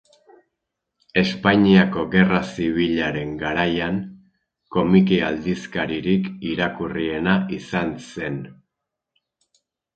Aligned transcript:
Espainiako 1.21 2.05
Gerra 2.15 2.39
Zibilaren 2.53 3.35
garaian, 3.43 4.01
komiki 4.77 5.21
aldizkaririk 5.29 6.33
irakurriena 6.55 7.39
izan 7.61 7.95
zen. 8.11 8.45